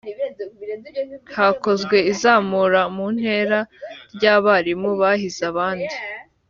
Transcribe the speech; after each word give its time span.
hakozwe 1.37 1.97
izamura 2.11 2.81
mu 2.95 3.05
ntera 3.17 3.59
y’abarimu 4.21 4.89
bahize 5.01 5.41
abandi 5.51 5.95